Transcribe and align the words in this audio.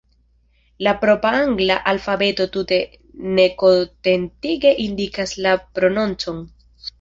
La 0.85 0.93
propra 1.01 1.33
angla 1.39 1.75
alfabeto 1.91 2.47
tute 2.55 2.79
nekontentige 3.41 4.73
indikas 4.87 5.35
la 5.49 5.55
prononcon. 5.79 6.43